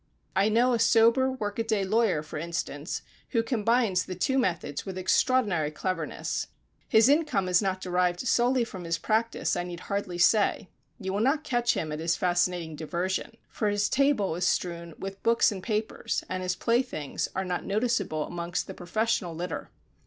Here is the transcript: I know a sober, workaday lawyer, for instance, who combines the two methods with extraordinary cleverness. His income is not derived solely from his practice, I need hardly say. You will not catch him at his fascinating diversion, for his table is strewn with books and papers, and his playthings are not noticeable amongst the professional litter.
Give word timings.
I 0.35 0.49
know 0.49 0.73
a 0.73 0.79
sober, 0.79 1.31
workaday 1.31 1.83
lawyer, 1.83 2.23
for 2.23 2.39
instance, 2.39 3.03
who 3.33 3.43
combines 3.43 4.03
the 4.03 4.15
two 4.15 4.39
methods 4.39 4.83
with 4.83 4.97
extraordinary 4.97 5.69
cleverness. 5.69 6.47
His 6.89 7.07
income 7.07 7.47
is 7.47 7.61
not 7.61 7.81
derived 7.81 8.19
solely 8.21 8.63
from 8.63 8.83
his 8.85 8.97
practice, 8.97 9.55
I 9.55 9.61
need 9.63 9.81
hardly 9.81 10.17
say. 10.17 10.69
You 10.99 11.13
will 11.13 11.19
not 11.19 11.43
catch 11.43 11.75
him 11.75 11.91
at 11.91 11.99
his 11.99 12.17
fascinating 12.17 12.75
diversion, 12.75 13.37
for 13.47 13.69
his 13.69 13.89
table 13.89 14.35
is 14.35 14.47
strewn 14.47 14.95
with 14.97 15.21
books 15.21 15.51
and 15.51 15.61
papers, 15.61 16.23
and 16.27 16.41
his 16.41 16.55
playthings 16.55 17.29
are 17.35 17.45
not 17.45 17.63
noticeable 17.63 18.23
amongst 18.23 18.65
the 18.65 18.73
professional 18.73 19.35
litter. 19.35 19.69